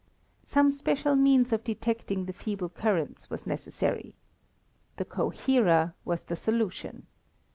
Some 0.47 0.71
special 0.71 1.15
means 1.15 1.53
of 1.53 1.63
detecting 1.63 2.25
the 2.25 2.33
feeble 2.33 2.69
currents 2.69 3.29
was 3.29 3.45
necessary. 3.45 4.15
The 4.97 5.05
coherer 5.05 5.93
was 6.05 6.23
the 6.23 6.35
solution. 6.35 7.05